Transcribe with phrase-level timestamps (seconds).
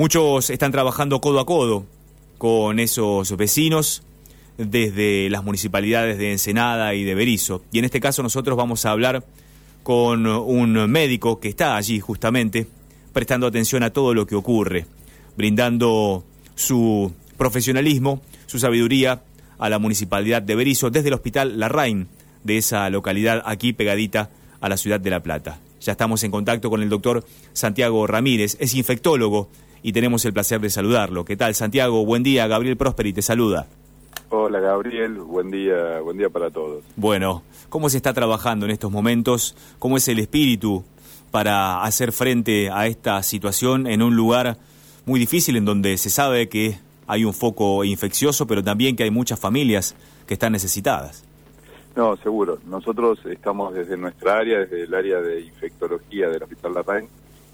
[0.00, 1.84] Muchos están trabajando codo a codo
[2.38, 4.02] con esos vecinos
[4.56, 7.60] desde las municipalidades de Ensenada y de Berizo.
[7.70, 9.22] Y en este caso nosotros vamos a hablar
[9.82, 12.66] con un médico que está allí justamente,
[13.12, 14.86] prestando atención a todo lo que ocurre,
[15.36, 16.24] brindando
[16.54, 19.22] su profesionalismo, su sabiduría
[19.58, 22.08] a la municipalidad de Berizo desde el Hospital Larraín
[22.42, 24.30] de esa localidad aquí pegadita
[24.62, 25.60] a la ciudad de La Plata.
[25.82, 27.22] Ya estamos en contacto con el doctor
[27.52, 29.50] Santiago Ramírez, es infectólogo
[29.82, 31.24] y tenemos el placer de saludarlo.
[31.24, 32.04] ¿Qué tal, Santiago?
[32.04, 33.66] Buen día, Gabriel Prosperi te saluda.
[34.28, 36.84] Hola, Gabriel, buen día, buen día para todos.
[36.96, 39.56] Bueno, ¿cómo se está trabajando en estos momentos?
[39.78, 40.84] ¿Cómo es el espíritu
[41.30, 44.56] para hacer frente a esta situación en un lugar
[45.06, 49.10] muy difícil en donde se sabe que hay un foco infeccioso, pero también que hay
[49.10, 51.24] muchas familias que están necesitadas?
[51.96, 52.58] No, seguro.
[52.66, 57.08] Nosotros estamos desde nuestra área, desde el área de infectología del Hospital Larraín,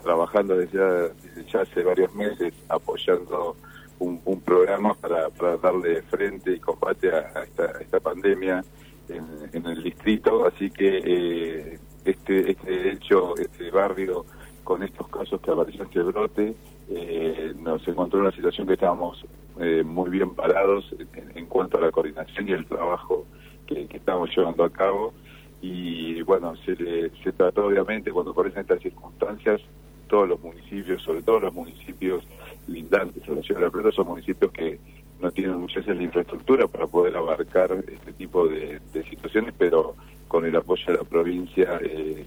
[0.00, 1.12] trabajando desde
[1.52, 3.56] ya, hace varios meses, apoyando
[3.98, 5.28] un, programa para,
[5.58, 7.44] darle frente y combate a,
[7.80, 8.64] esta, pandemia
[9.08, 10.46] en, el distrito.
[10.46, 14.24] Así que eh, este, este hecho, este barrio,
[14.64, 16.54] con estos casos que apareció este brote,
[16.88, 19.24] eh, nos encontró en una situación que estábamos
[19.60, 20.94] eh, muy bien parados
[21.34, 23.26] en, cuanto a la coordinación y el trabajo
[23.66, 25.12] que, estamos llevando a cabo.
[25.62, 26.74] Y bueno, se,
[27.22, 29.60] se trató obviamente cuando aparecen estas circunstancias,
[30.10, 32.24] todos los municipios, sobre todo los municipios
[32.66, 34.78] lindantes a la ciudad de La Plata, son municipios que
[35.20, 39.94] no tienen muchas la infraestructura para poder abarcar este tipo de, situaciones, pero
[40.28, 42.26] con el apoyo de la provincia eh,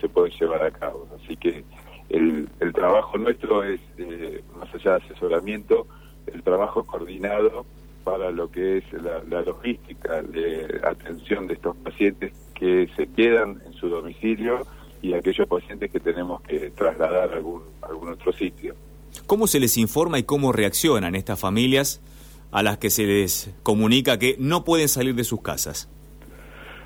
[0.00, 1.08] se, puede llevar a cabo.
[1.22, 1.64] Así que
[2.08, 5.86] el, el trabajo nuestro es, eh, más allá de asesoramiento,
[6.26, 7.64] el trabajo coordinado
[8.04, 13.72] para lo que es la, logística de atención de estos pacientes que se quedan en
[13.74, 14.66] su domicilio
[15.02, 18.74] y aquellos pacientes que tenemos que trasladar a algún, algún otro sitio.
[19.26, 22.00] ¿Cómo se les informa y cómo reaccionan estas familias
[22.52, 25.88] a las que se les comunica que no pueden salir de sus casas?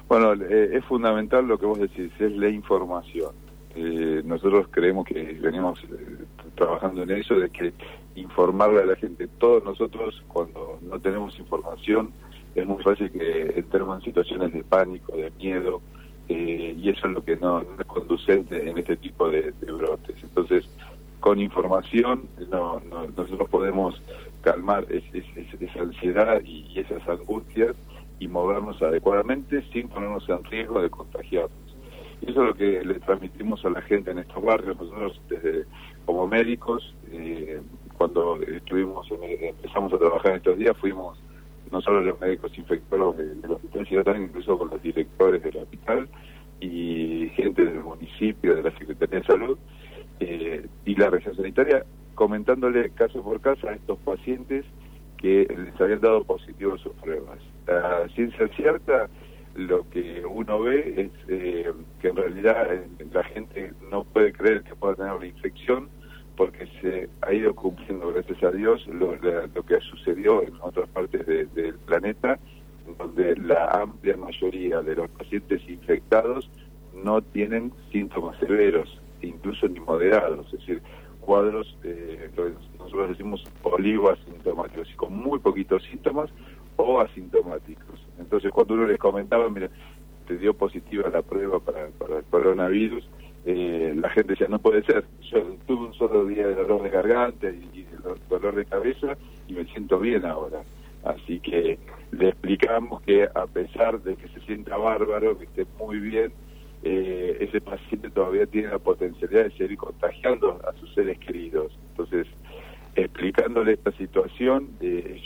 [0.08, 3.32] Bueno, eh, es fundamental lo que vos decís, es la información.
[3.74, 6.24] Eh, nosotros creemos que venimos eh,
[6.54, 7.74] trabajando en eso, de que
[8.14, 9.28] informarle a la gente.
[9.38, 12.12] Todos nosotros, cuando no tenemos información,
[12.54, 15.82] es muy fácil que entremos en situaciones de pánico, de miedo,
[16.28, 17.86] eh, y eso es lo que no, es
[18.16, 20.16] conducente en este tipo de, brotes.
[20.22, 20.68] Entonces,
[21.20, 22.80] con información, no,
[23.16, 24.00] nosotros podemos
[24.42, 27.76] calmar esa ansiedad y, esas angustias
[28.18, 31.50] y movernos adecuadamente sin ponernos en riesgo de contagiarnos.
[32.22, 34.76] Eso es lo que le transmitimos a la gente en estos barrios.
[34.78, 35.64] Nosotros, desde
[36.06, 37.60] como médicos, eh,
[37.98, 41.18] cuando estuvimos empezamos a trabajar estos días, fuimos
[41.70, 46.08] no solo los médicos infectólogos del hospital, sino también incluso con los directores del hospital
[46.60, 49.58] y gente del municipio, de la Secretaría de Salud
[50.20, 51.84] eh, y la región sanitaria,
[52.14, 54.64] comentándole caso por caso a estos pacientes
[55.18, 57.38] que les habían dado positivo sus pruebas.
[57.66, 59.08] La ciencia cierta,
[59.54, 64.62] lo que uno ve es eh, que en realidad eh, la gente no puede creer
[64.62, 65.88] que pueda tener la infección
[66.36, 71.74] porque se ha ido cumpliendo, gracias a Dios, lo, que sucedió en otras partes del
[71.86, 72.38] planeta,
[73.16, 76.48] donde la amplia mayoría de los pacientes infectados
[76.94, 80.82] no tienen síntomas severos, incluso ni moderados, es decir,
[81.20, 82.30] cuadros, eh,
[82.78, 86.30] nosotros decimos oligoasintomáticos, con muy poquitos síntomas
[86.76, 88.00] o asintomáticos.
[88.18, 89.68] Entonces, cuando uno les comentaba, mira,
[90.26, 93.08] te dio positiva la prueba para, el coronavirus,
[93.44, 96.90] eh, la gente decía, no puede ser, yo tuve un solo día de dolor de
[96.90, 97.86] garganta y,
[98.28, 99.16] dolor de cabeza
[99.48, 100.62] y me siento bien ahora.
[101.06, 101.78] Así que
[102.10, 106.32] le explicamos que a pesar de que se sienta bárbaro, que esté muy bien,
[106.82, 111.76] eh, ese paciente todavía tiene la potencialidad de seguir contagiando a sus seres queridos.
[111.90, 112.26] Entonces,
[112.94, 115.20] explicándole esta situación, eh,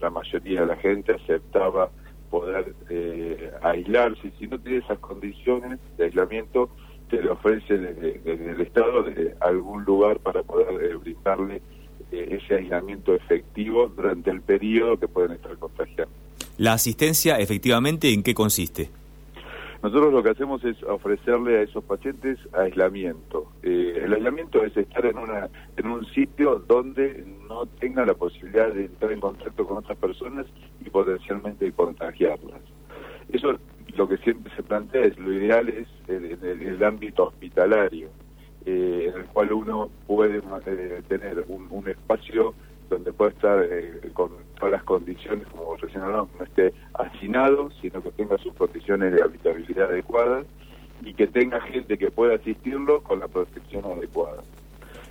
[0.00, 1.90] la mayoría de la gente aceptaba
[2.30, 2.74] poder
[3.62, 4.32] aislarse.
[4.38, 6.70] Si no tiene esas condiciones de aislamiento,
[7.10, 11.62] se le ofrece desde, el Estado de algún lugar para poder eh, brindarle eh,
[12.12, 16.12] ese aislamiento efectivo durante el periodo que pueden estar contagiando.
[16.58, 18.90] ¿La asistencia efectivamente en qué consiste?
[19.82, 23.50] Nosotros lo que hacemos es ofrecerle a esos pacientes aislamiento.
[23.62, 28.70] Eh, el aislamiento es estar en, una, en un sitio donde no tenga la posibilidad
[28.74, 30.44] de entrar en contacto con otras personas
[30.84, 32.60] y potencialmente contagiarlas.
[33.32, 33.58] Eso
[33.96, 38.08] lo que siempre se plantea es lo ideal es el, el, ámbito hospitalario,
[38.66, 40.40] eh, en el cual uno puede
[41.08, 42.54] tener un, espacio
[42.88, 48.02] donde pueda estar eh, con todas las condiciones, como recién hablamos, no esté hacinado, sino
[48.02, 50.46] que tenga sus condiciones de habitabilidad adecuadas
[51.02, 54.42] y que tenga gente que pueda asistirlo con la protección adecuada.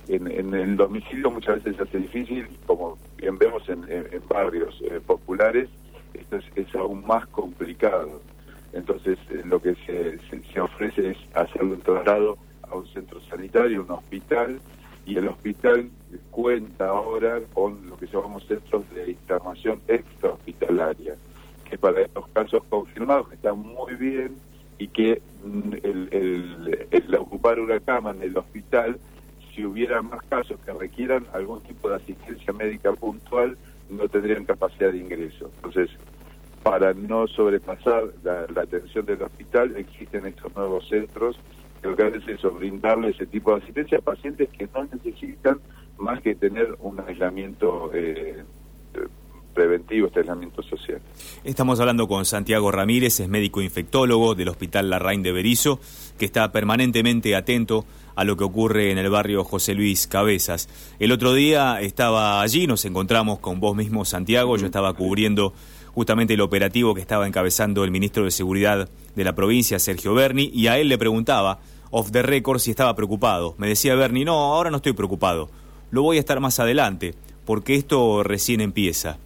[0.08, 3.84] en, el domicilio muchas veces se hace difícil, como bien vemos en,
[4.28, 5.68] barrios eh, populares,
[6.14, 8.20] esto es, aún más complicado.
[8.72, 10.18] Entonces, eh, lo que se,
[10.52, 12.38] se, ofrece es hacerlo un traslado
[13.58, 14.60] un hospital,
[15.06, 15.90] y el hospital
[16.30, 21.14] cuenta ahora con lo que llamamos centros de internación extrahospitalaria,
[21.68, 24.36] que para estos casos confirmados está muy bien
[24.78, 28.98] y que mm, el, el, ocupar una cama en el hospital
[29.54, 33.58] si hubiera más casos que requieran algún tipo de asistencia médica puntual,
[33.90, 35.50] no tendrían capacidad de ingreso.
[35.56, 35.90] Entonces,
[36.62, 42.22] para no sobrepasar la, atención del hospital, existen estos nuevos centros que lo que hacen
[42.22, 45.60] es eso, brindarle ese tipo de asistencia a pacientes que no necesitan
[45.98, 48.42] más que tener un aislamiento eh,
[49.54, 51.00] preventivo, este aislamiento social.
[51.44, 55.80] Estamos hablando con Santiago Ramírez, es médico infectólogo del Hospital Larraín de Berizo,
[56.18, 57.84] que está permanentemente atento
[58.14, 60.68] a lo que ocurre en el barrio José Luis Cabezas.
[60.98, 65.52] El otro día estaba allí, nos encontramos con vos mismo, Santiago, yo estaba cubriendo
[65.94, 70.50] justamente el operativo que estaba encabezando el ministro de Seguridad de la provincia, Sergio Berni,
[70.54, 71.60] y a él le preguntaba,
[71.90, 73.54] off the record, si estaba preocupado.
[73.58, 75.50] Me decía Berni, no, ahora no estoy preocupado,
[75.90, 77.14] lo voy a estar más adelante,
[77.44, 79.18] porque esto recién empieza.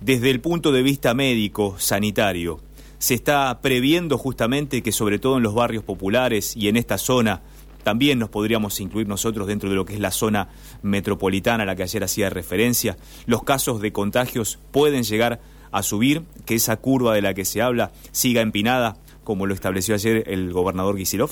[0.00, 2.60] Desde el punto de vista médico, sanitario,
[2.98, 7.42] se está previendo justamente que sobre todo en los barrios populares y en esta zona
[7.82, 10.48] también nos podríamos incluir nosotros dentro de lo que es la zona
[10.82, 12.96] metropolitana a la que ayer hacía referencia.
[13.26, 15.40] Los casos de contagios pueden llegar
[15.76, 19.94] a subir, que esa curva de la que se habla siga empinada, como lo estableció
[19.94, 21.30] ayer el gobernador Gisilov.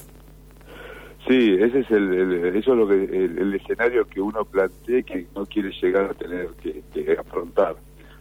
[1.29, 5.47] Sí, ese es el, eso es lo que el, escenario que uno plantea que no
[5.47, 7.77] quiere llegar a tener que, afrontar.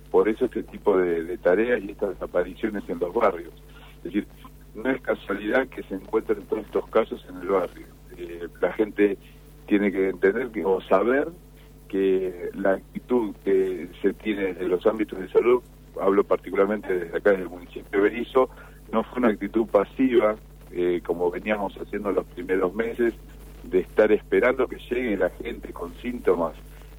[0.10, 3.54] Por eso este tipo de, tareas y estas apariciones en los barrios.
[3.98, 4.28] Es decir,
[4.76, 7.88] no es casualidad que se encuentren todos estos casos en el barrio
[8.18, 9.18] eh, la gente
[9.68, 11.30] tiene que entender que, o saber
[11.88, 15.62] que la actitud que se tiene en los ámbitos de salud,
[16.02, 18.50] hablo particularmente desde acá del municipio de Berizo,
[18.92, 20.36] no fue una actitud pasiva,
[20.72, 23.14] eh, como veníamos haciendo los primeros meses,
[23.64, 26.54] de estar esperando que llegue la gente con síntomas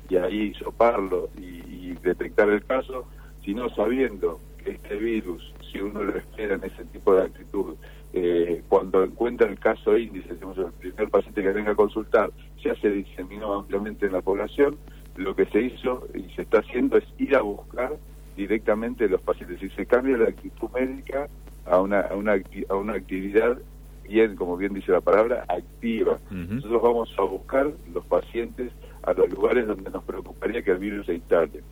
[0.08, 1.64] y ahí soparlo y,
[2.02, 3.06] detectar el caso,
[3.44, 7.76] sino sabiendo que este virus, si uno lo espera en ese tipo de actitud,
[8.12, 12.30] eh, cuando encuentra el caso índice, el primer paciente que venga a consultar,
[12.62, 14.76] ya se diseminó ampliamente en la población,
[15.16, 17.96] lo que se hizo y se está haciendo es ir a buscar
[18.36, 19.62] directamente los pacientes.
[19.62, 21.28] Y se cambia la actitud médica
[21.66, 22.34] a una, a una,
[22.68, 23.58] a una actividad
[24.02, 26.18] bien, como bien dice la palabra, activa.
[26.30, 28.72] Nosotros vamos a buscar los pacientes
[29.02, 31.62] a los lugares donde nos preocuparía que el virus se instale.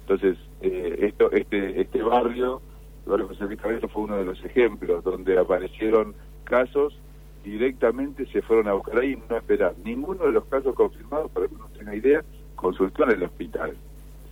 [0.00, 2.60] Entonces, eh, esto, este, este barrio
[3.06, 3.60] barrio José Luis
[3.92, 6.14] fue uno de los ejemplos donde aparecieron
[6.44, 6.98] casos
[7.44, 9.74] directamente se fueron a buscar ahí y no esperar.
[9.84, 12.24] Ninguno de los casos confirmados, para que uno tenga idea,
[12.56, 13.76] consultó en el hospital.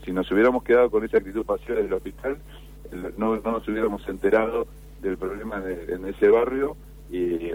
[0.04, 2.38] Si nos hubiéramos quedado con esa actitud pasiva del hospital,
[3.16, 4.66] no, no nos hubiéramos enterado
[5.00, 6.76] del problema en ese barrio
[7.10, 7.52] y,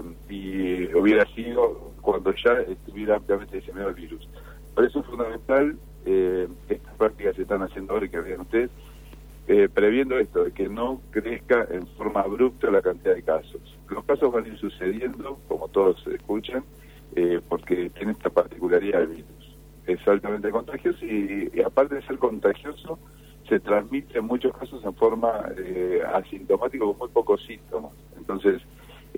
[0.95, 4.27] hubiera sido cuando ya estuviera ampliamente diseminado el virus.
[4.73, 8.69] Por eso es fundamental, eh, estas prácticas se están haciendo ahora y que vean ustedes,
[9.47, 13.77] eh, previendo esto, de que no crezca en forma abrupta la cantidad de casos.
[13.89, 16.63] Los casos van a ir sucediendo, como todos escuchan,
[17.15, 19.38] eh, porque tiene esta particularidad el virus.
[19.91, 22.99] Es altamente contagioso y, aparte de ser contagioso,
[23.47, 27.93] se transmite en muchos casos en forma eh, asintomática con muy pocos síntomas.
[28.15, 28.61] Entonces,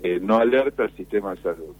[0.02, 1.74] eh, no alerta al sistema de salud.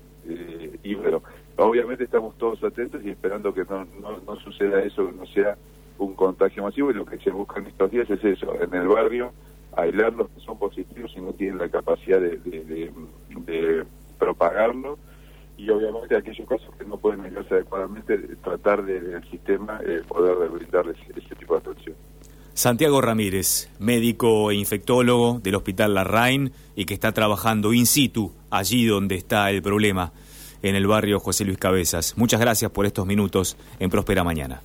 [0.82, 1.22] y bueno,
[1.56, 5.56] obviamente estamos todos atentos y esperando que no, no, no suceda eso, que no sea
[5.98, 8.88] un contagio masivo y lo que se busca en estos días es eso, en el
[8.88, 9.32] barrio,
[9.76, 13.84] aislar los que son positivos y no tienen la capacidad de, de,
[14.18, 14.98] propagarlo
[15.62, 20.96] y obviamente aquellos casos que no pueden aislarse adecuadamente, tratar del sistema eh, poder brindarles
[21.16, 21.96] ese tipo de atención.
[22.54, 28.84] Santiago Ramírez, médico e infectólogo del Hospital Larraín y que está trabajando in situ allí
[28.84, 30.12] donde está el problema,
[30.62, 32.16] en el barrio José Luis Cabezas.
[32.18, 34.62] Muchas gracias por estos minutos en Próspera Mañana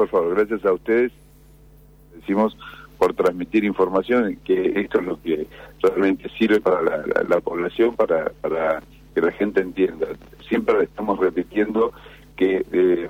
[0.00, 1.12] por favor, gracias a ustedes,
[2.14, 2.56] decimos
[2.96, 5.46] por transmitir información, que esto es lo que
[5.82, 8.82] realmente sirve para la, población, para, para
[9.14, 10.06] que la gente entienda.
[10.48, 11.92] Siempre estamos repitiendo
[12.36, 13.08] que eh,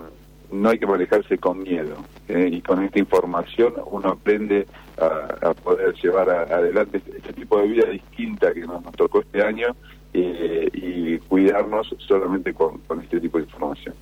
[0.50, 1.96] no hay que manejarse con miedo
[2.28, 4.66] eh, y con esta información uno aprende
[4.98, 9.74] a, poder llevar adelante este, este, tipo de vida distinta que nos, tocó este año
[10.12, 13.94] eh, y cuidarnos solamente con este tipo de información.